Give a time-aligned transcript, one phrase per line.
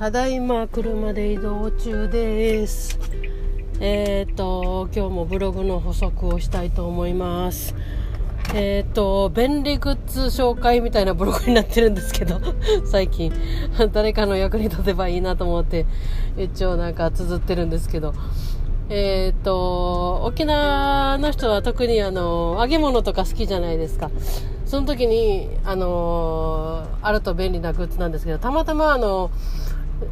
[0.00, 2.98] ただいま車で移動中です。
[3.80, 7.74] えっ、ー、と今日もブログの補足をしたいと思います。
[8.54, 12.40] えっ、ー、と便利グッズ紹介みたいなブログになってるんですけど
[12.90, 13.30] 最近。
[13.92, 15.84] 誰かの役に立てばいいなと思って
[16.38, 18.14] 一応なんか綴ってるんですけど。
[18.88, 24.10] えっ、ー、と沖縄の人は特にあの揚げ物とか好きじゃないですか。
[24.64, 29.30] その時にあのあると便利なグッズなんですけどたまたまあの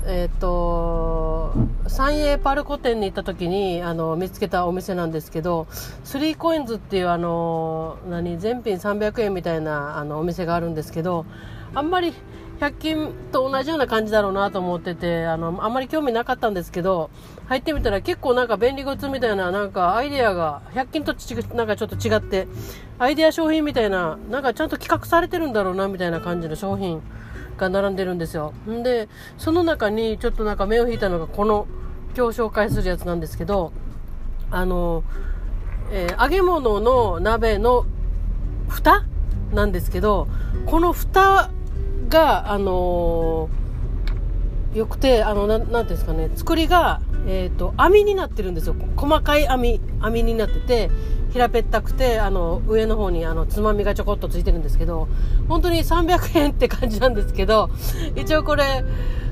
[0.06, 1.52] えっ、ー、と、
[1.86, 5.66] 三栄パルコ店に行った時に、あの、見つけたお店なんですけど、
[6.04, 11.24] スリーコインズっていう、あの、何、全品300円みたいな、あの、お店があるんですけど、
[11.74, 12.12] あんまり、
[12.60, 17.08] 100均と同じような感じだろうなと思ってて、あの、あんまり興味なかったんですけど、
[17.46, 22.48] 入ってみたら結構なんか便利グッズみたいな、なんかアイデアが、100均とちなんかちょっと違って、
[22.98, 27.00] アイデア商品みたいな、なんかちゃんと企画されてるんだろうなみたいな感じの商品
[27.58, 28.54] が並んでるんですよ。
[28.82, 31.66] で、その中にちょっとなんか目を引いたのがこの
[32.16, 33.72] 今日紹介するやつなんですけど、
[34.50, 35.04] あの、
[35.90, 37.84] えー、揚げ物の鍋の
[38.68, 39.04] 蓋
[39.52, 40.28] なんですけど、
[40.66, 41.50] この蓋
[42.08, 48.76] が、あのー、よくて、あの、ななんていうんですかね、作りが、えっ、ー、と、網になってるんですよ。
[48.96, 50.90] 細かい網、網になってて、
[51.32, 55.08] 平べったくて、あの、上の方にあの、つまみがちょこっとついてるんですけど、
[55.48, 57.70] 本当に300円って感じなんですけど、
[58.16, 58.84] 一応これ、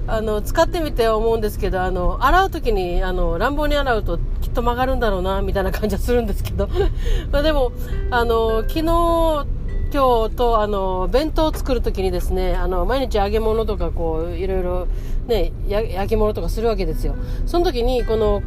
[0.08, 6.68] あの、使ってみて思うんですけど、あの、洗う時に、あの、乱暴に洗うときっと曲がるんだろうな、みたいな感じはするんですけど、
[7.32, 7.72] までも、
[8.10, 9.46] あの、昨日、
[9.92, 14.86] 今日と、あの、弁当を作るときにですね、あの、毎日揚げ物とか、こう、いろいろ、
[15.26, 17.14] ね、焼き物とかするわけですよ。
[17.46, 18.42] その時に、この、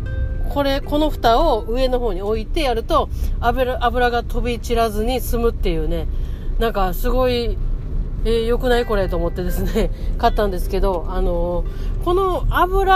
[0.50, 6.08] これ、この蓋を上の方に置いてやると、油、油が飛び散らずに済むっていうね、
[6.60, 7.58] なんかすごい、
[8.26, 12.94] えー、良くないこれと思ってですね、 買ったんですけど、あのー、この油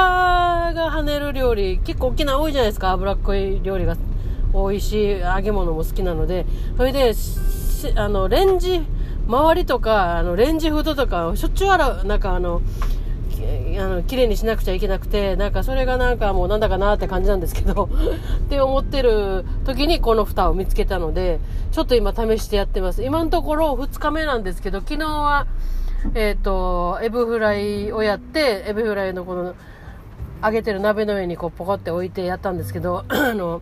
[0.74, 3.96] が跳ねる料理、結構沖縄多いじゃないですか、脂っこい料理が
[4.52, 7.14] 多いし、揚げ物も好きなので、それで、
[7.96, 8.82] あの、レンジ、
[9.28, 12.62] 周りとか、あの、レンジフードとか、しょっちゅう洗う、なんかあの、
[13.80, 17.90] あの綺麗にしなくちゃいけなくてなんかそれがなんかもうなんだかなって感じなんですけど
[18.46, 21.40] って思ってる時にこの蓋を見つけたので
[21.72, 23.04] ちょっと今試してやってます。
[23.04, 25.48] 今のところ2日目なんですけど昨日は
[26.16, 29.56] えっ、ー、とエブフライをやってエブフライのこの
[30.44, 33.62] 揚げてる鍋の上にこうポコって置いてやったんですけど あの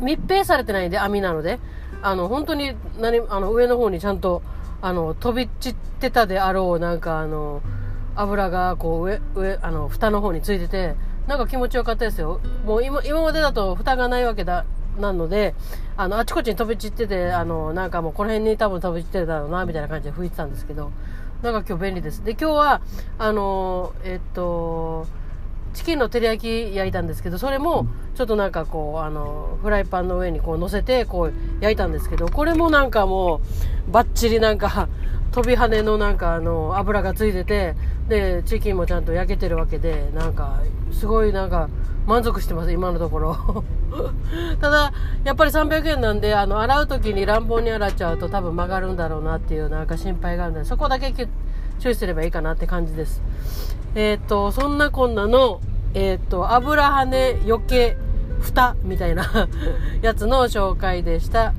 [0.00, 1.58] 密閉されてないんで網なので
[2.02, 4.42] あの本当に何あの上の方にちゃんと
[4.80, 7.62] あの飛び散ってたであろうなんかあの
[8.20, 10.94] 油がこう上、上、あの、蓋の方についてて、
[11.26, 12.40] なんか気持ちよかったですよ。
[12.64, 14.64] もう今、今までだと蓋がないわけだ、
[14.98, 15.54] なので、
[15.96, 20.90] あの、あちこちに飛び散ってて、あの、なんかもうこの辺に多分飛び散ってるだろうな、みたいな感じで吹いてたんですけど、
[21.42, 22.24] なんか今日便利です。
[22.24, 22.80] で、今日は、
[23.18, 25.06] あの、えっと、
[25.78, 33.40] チキンの照り焼き焼いたんですけど、それも、ちょっとなんかこう、あの、フライパンの上にこう乗せて、こう焼いたんですけど、これもなんかも
[33.88, 34.88] う、バッチリなんか、
[35.30, 37.76] 飛び跳ねのなんかあの、油がついてて、
[38.08, 41.68] で、チキンもちゃんと焼けてるわけで、なんか、すごいなんか、
[42.08, 43.64] 満足してます、今のところ。
[44.60, 51.12] ただ、やっぱり300円なんで、あの、洗う時に乱暴に洗っちゃうと多分曲がるんだろうなっていうなんか心配があるので、そこだけ
[51.78, 53.22] 注意すればいいかなって感じです。
[53.94, 55.60] えっ、ー、と、そんなこんなの、
[55.94, 57.96] えっ、ー、と、油跳ね余計
[58.40, 59.48] 蓋みたいな
[60.02, 61.54] やつの紹介でした。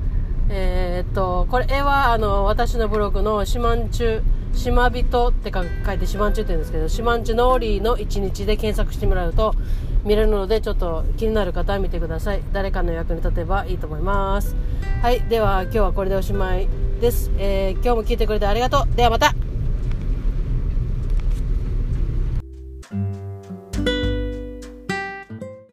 [0.50, 4.24] えー、っと、これ絵はあの、私のブログの四万十、
[4.54, 5.64] 島人って書
[5.94, 9.54] いて四万十って言うんですけど、四万十ノーリーの一日で検索してもらうと
[10.04, 12.42] 見れるので、ちょっと気になる方は見てください。
[12.52, 14.56] 誰かの役に立てばいいと思います。
[15.02, 15.22] はい。
[15.22, 16.68] では、今日はこれでおしまい
[17.00, 17.32] です。
[17.38, 18.96] えー、今日も聞いてくれてありがとう。
[18.96, 19.34] ではまた